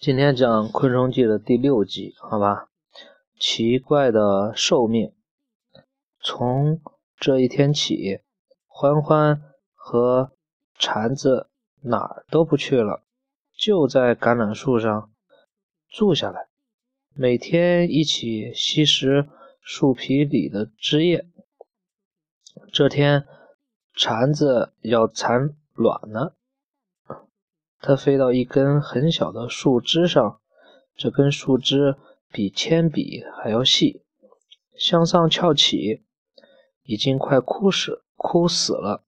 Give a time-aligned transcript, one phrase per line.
[0.00, 2.68] 今天讲《昆虫记》的第六集，好吧？
[3.40, 5.12] 奇怪的寿命。
[6.22, 6.80] 从
[7.18, 8.20] 这一天起，
[8.68, 9.42] 欢欢
[9.74, 10.30] 和
[10.78, 11.48] 蝉子
[11.80, 13.02] 哪儿都不去了，
[13.56, 15.10] 就在橄榄树上
[15.88, 16.46] 住下来，
[17.16, 19.28] 每天一起吸食
[19.60, 21.26] 树皮里的汁液。
[22.72, 23.26] 这天，
[23.94, 26.36] 蝉子要产卵了。
[27.80, 30.40] 它飞到一根很小的树枝上，
[30.96, 31.96] 这根树枝
[32.32, 34.02] 比铅笔还要细，
[34.76, 36.02] 向上翘起，
[36.82, 39.04] 已经快枯死枯死了。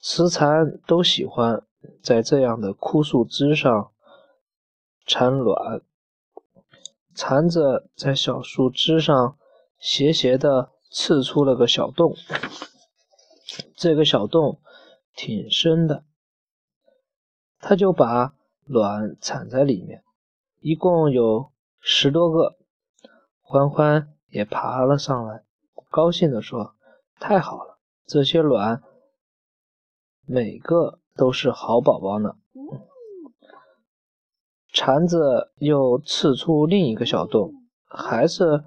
[0.00, 1.64] 雌蚕都喜欢
[2.02, 3.92] 在这样的枯树枝上
[5.06, 5.82] 产卵。
[7.14, 9.38] 蚕子在小树枝上
[9.78, 12.16] 斜斜地刺出了个小洞，
[13.76, 14.60] 这个小洞
[15.14, 16.04] 挺深的。
[17.60, 20.02] 他就把卵产在里面，
[20.60, 22.56] 一共有十多个。
[23.40, 25.42] 欢欢也爬了上来，
[25.90, 26.74] 高兴地说
[27.18, 28.82] ：“太好了，这些卵
[30.26, 32.36] 每个都是好宝宝呢。”
[34.70, 37.54] 蝉子又刺出另一个小洞，
[37.86, 38.62] 还是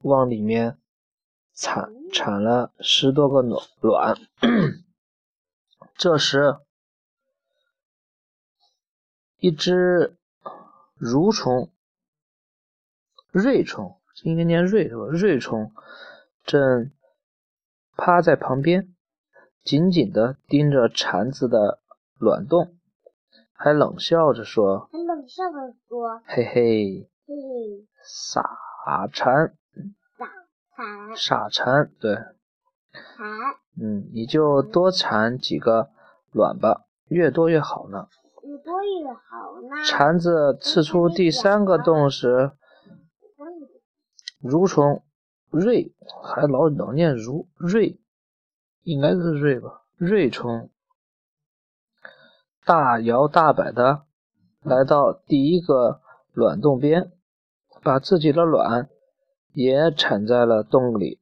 [0.00, 0.78] 往里面
[1.54, 4.18] 产产了十多个卵卵。
[5.96, 6.56] 这时，
[9.44, 10.16] 一只
[10.98, 11.70] 蠕虫、
[13.30, 15.04] 瑞虫，应该念瑞是吧？
[15.04, 15.70] 瑞虫
[16.44, 16.90] 正
[17.94, 18.94] 趴在旁边，
[19.62, 21.78] 紧紧地盯着蝉子的
[22.16, 22.74] 卵洞，
[23.52, 29.54] 还冷笑着说：“还冷笑着说，嘿嘿，嘿嘿，傻蝉，
[30.16, 30.26] 傻
[30.74, 33.28] 蝉，傻蝉，对，蝉，
[33.78, 35.90] 嗯，你就多产几个
[36.32, 38.08] 卵吧，越多越好呢。”
[38.64, 39.84] 越多越好呢。
[39.86, 42.52] 蝉子刺出第三个洞时，
[44.42, 45.04] 蠕虫
[45.50, 48.00] 瑞还老老念蠕瑞，
[48.82, 49.82] 应该是瑞吧？
[49.96, 50.70] 瑞虫
[52.64, 54.04] 大摇大摆的
[54.62, 56.00] 来到第一个
[56.32, 57.12] 卵洞边，
[57.82, 58.88] 把自己的卵
[59.52, 61.20] 也产在了洞里，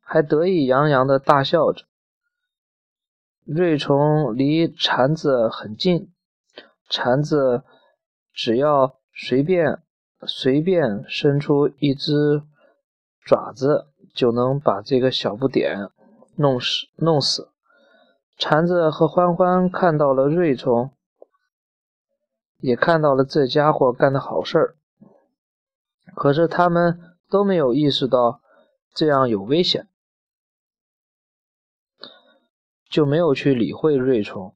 [0.00, 1.84] 还得意洋洋的大笑着。
[3.54, 6.10] 瑞虫离蝉子很近，
[6.88, 7.64] 蝉子
[8.32, 9.82] 只要随便
[10.26, 12.42] 随便伸出一只
[13.22, 15.90] 爪子，就能把这个小不点
[16.36, 17.50] 弄死弄死。
[18.38, 20.90] 蝉子和欢欢看到了瑞虫，
[22.56, 24.76] 也看到了这家伙干的好事儿，
[26.14, 26.98] 可是他们
[27.28, 28.40] 都没有意识到
[28.94, 29.88] 这样有危险。
[32.92, 34.54] 就没有去理会瑞虫，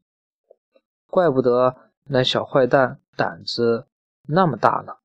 [1.08, 1.74] 怪不得
[2.04, 3.86] 那小坏蛋胆子
[4.28, 4.96] 那么大呢。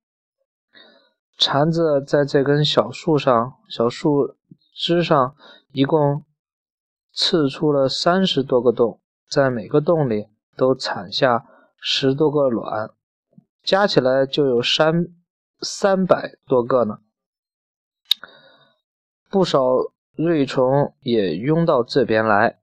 [1.37, 4.35] 蝉子在这根小树上、小树
[4.73, 5.33] 枝上，
[5.71, 6.25] 一共
[7.13, 8.99] 刺出了三十多个洞，
[9.29, 10.27] 在每个洞里
[10.57, 11.45] 都产下
[11.77, 12.91] 十多个卵，
[13.63, 15.07] 加起来就有三
[15.61, 16.99] 三百多个呢。
[19.29, 19.61] 不少
[20.17, 22.60] 瑞虫也拥到这边来。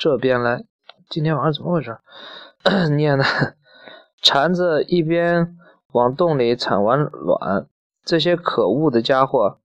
[0.00, 0.64] 这边来，
[1.10, 1.98] 今天晚上怎么回事？
[2.96, 3.24] 念的
[4.22, 5.58] 蝉子一边
[5.92, 7.66] 往洞里产完卵，
[8.02, 9.58] 这些可恶的家伙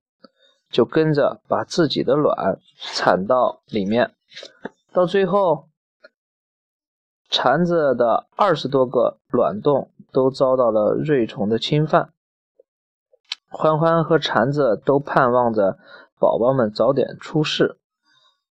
[0.70, 4.14] 就跟着把自己的卵产到里面。
[4.92, 5.70] 到最后，
[7.30, 12.10] 蝉子的二十多个卵洞都遭到了瑞虫的侵犯。
[13.48, 15.80] 欢欢和蝉子都盼望着
[16.20, 17.78] 宝宝们早点出世，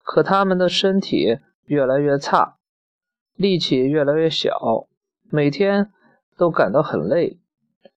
[0.03, 1.37] 可他们的身体。
[1.67, 2.55] 越来越差，
[3.35, 4.88] 力气越来越小，
[5.29, 5.91] 每天
[6.38, 7.38] 都感到很累，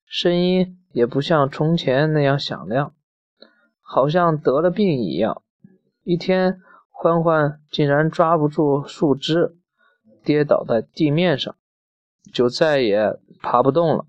[0.04, 2.92] 声音也不像从前那样响亮，
[3.81, 5.42] 好像得了病一样。
[6.03, 6.60] 一天，
[6.91, 9.56] 欢欢竟然抓不住树枝，
[10.25, 11.54] 跌倒在地面上，
[12.32, 14.06] 就再也爬不动了。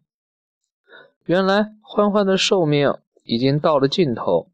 [1.26, 4.50] 原来，欢欢的寿命已经到了尽头，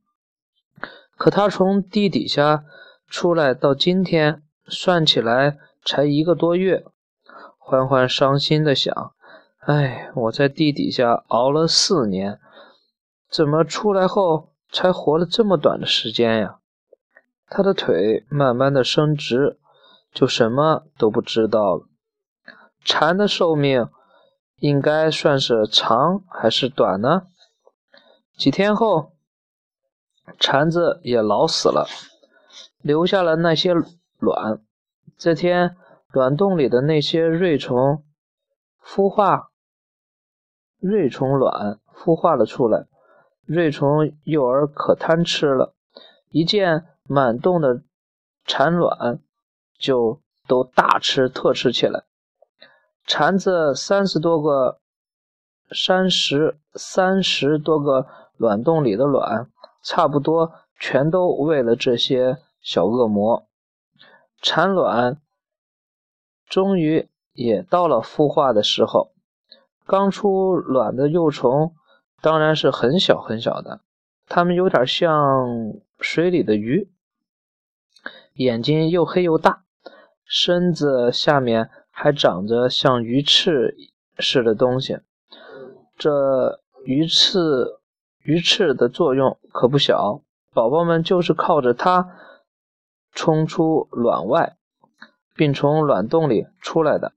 [1.16, 2.66] 可他从地底下
[3.08, 4.44] 出来到今天。
[4.70, 6.86] 算起来才一个多月，
[7.58, 9.14] 欢欢伤心的想
[9.66, 12.40] ：“哎，我在地底下熬了四年，
[13.30, 16.60] 怎么出来后才活了这么短的时间呀？”
[17.50, 19.58] 他的腿慢慢的伸直，
[20.14, 21.86] 就什么都不知道了。
[22.84, 23.88] 蝉的寿命
[24.58, 27.28] 应该算是长还是短呢？
[28.38, 29.14] 几天后，
[30.38, 31.88] 蝉子也老死了，
[32.82, 33.74] 留下了那些。
[34.18, 34.62] 卵，
[35.18, 35.76] 这天，
[36.12, 38.04] 卵洞里的那些瑞虫
[38.84, 39.50] 孵化
[40.80, 42.88] 芮虫卵，孵化了出来。
[43.48, 45.74] 芮虫幼儿可贪吃了，
[46.30, 47.82] 一见满洞的
[48.44, 49.20] 产卵，
[49.80, 52.04] 就都大吃特吃起来。
[53.06, 54.80] 蝉子三十多个，
[55.72, 59.50] 三十三十多个卵洞里的卵，
[59.82, 63.47] 差不多全都喂了这些小恶魔。
[64.48, 65.18] 产卵
[66.48, 69.12] 终于也到了孵化的时候，
[69.86, 71.74] 刚出卵的幼虫。
[72.22, 73.82] 当然是很小很小的，
[74.26, 75.14] 它们有点像
[76.00, 76.90] 水里的鱼，
[78.36, 79.66] 眼睛又黑又大，
[80.24, 83.76] 身子下面还长着像鱼翅
[84.18, 85.00] 似的东西。
[85.98, 87.80] 这鱼翅
[88.24, 90.22] 鱼翅的作用可不小，
[90.54, 92.16] 宝宝们就是靠着它
[93.18, 94.58] 冲出卵外，
[95.36, 97.14] 并从卵洞里出来的。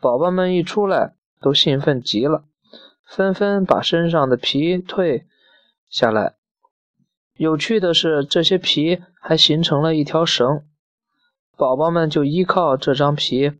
[0.00, 2.44] 宝宝们一出来，都兴奋极了。
[3.04, 5.26] 纷纷把身上的皮退
[5.90, 6.36] 下来。
[7.34, 10.64] 有趣的是，这些皮还形成了一条绳，
[11.58, 13.52] 宝宝们就依靠这张皮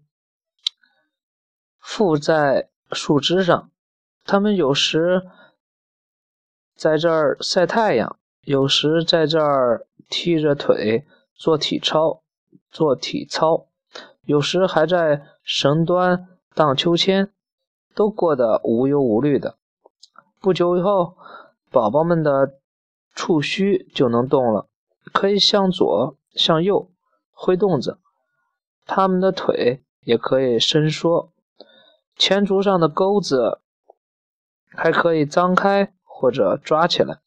[1.79, 3.70] 附在树枝上。
[4.25, 5.26] 他们有时
[6.75, 11.06] 在这儿晒太阳，有时在这儿踢着腿
[11.38, 12.20] 做体操，
[12.70, 13.64] 做体操，
[14.26, 17.32] 有时还在绳端荡秋千。
[17.94, 19.56] 都过得无忧无虑的。
[20.40, 21.17] 不久以后，
[21.69, 22.61] 宝宝们的
[23.12, 24.69] 触须就能动了，
[25.12, 26.93] 可以向左、向右
[27.32, 27.99] 挥动着。
[28.87, 31.32] 他们的腿也可以伸缩，
[32.14, 33.58] 前足上的钩子
[34.69, 37.19] 还可以张开或者抓起来。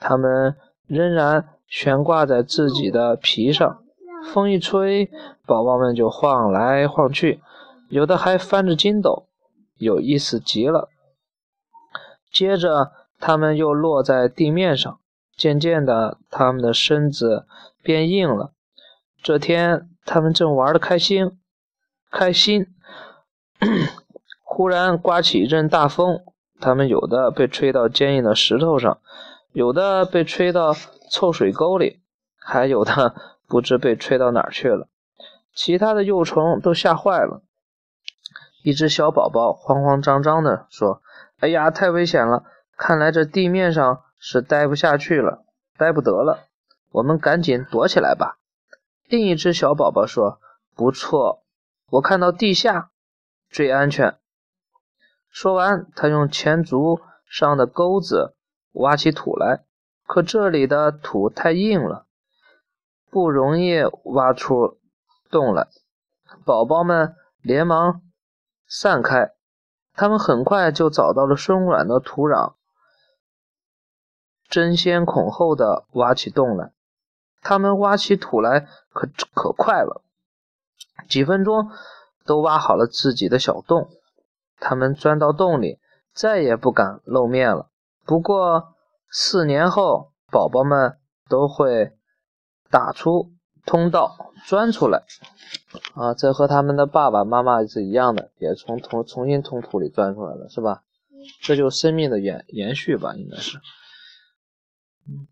[0.00, 0.56] 它们
[0.88, 3.82] 仍然悬挂在自己的皮上，
[4.30, 5.10] 风一吹，
[5.46, 7.40] 宝宝们就晃来晃去，
[7.88, 9.26] 有的还翻着筋斗。
[9.78, 10.90] 有意思极了。
[12.30, 15.00] 接着，他们又落在地面上，
[15.34, 17.46] 渐渐的，他们的身子
[17.82, 18.52] 变硬了。
[19.22, 21.38] 这天，他们正玩得开心，
[22.10, 22.66] 开心，
[24.44, 26.20] 忽然刮起一阵大风，
[26.60, 28.98] 他们有的被吹到坚硬的石头上，
[29.52, 30.74] 有的被吹到
[31.10, 32.00] 臭水沟里，
[32.38, 33.14] 还有的
[33.46, 34.88] 不知被吹到哪儿去了。
[35.54, 37.42] 其他的幼虫都吓坏了。
[38.62, 41.02] 一只小宝宝慌慌张张地说
[41.40, 42.44] ：“哎呀，太危险了！
[42.76, 45.44] 看来这地面上是待不下去了，
[45.76, 46.46] 待不得了。
[46.90, 48.38] 我们赶紧躲起来吧。”
[49.06, 50.40] 另一只小宝宝说
[50.74, 51.42] ：“不错，
[51.90, 52.90] 我看到地下
[53.50, 54.16] 最安全。”
[55.28, 58.34] 说完，他用前足上的钩子
[58.72, 59.64] 挖起土来，
[60.06, 62.06] 可这里的土太硬了，
[63.10, 64.78] 不容易挖出
[65.30, 65.68] 洞来。
[66.44, 68.02] 宝宝们连忙。
[68.74, 69.34] 散开，
[69.92, 72.54] 他们很快就找到了松软的土壤，
[74.48, 76.72] 争先恐后的挖起洞来。
[77.42, 80.00] 他们挖起土来可可快了，
[81.06, 81.70] 几分钟
[82.24, 83.90] 都挖好了自己的小洞。
[84.58, 85.78] 他们钻到洞里，
[86.14, 87.68] 再也不敢露面了。
[88.04, 88.74] 不过
[89.10, 91.92] 四年后，宝宝们都会
[92.70, 93.32] 打出
[93.64, 95.04] 通道，钻出来。
[95.94, 100.82] 啊，这和他们的爸爸妈妈是一样的，也从从重新从土里钻出来了，是吧？
[101.42, 103.58] 这就是生命的延延续吧，应该是。
[105.08, 105.28] 嗯。